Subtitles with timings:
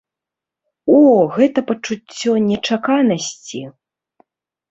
[0.93, 0.99] О,
[1.35, 3.61] гэта пачуццё нечаканасці!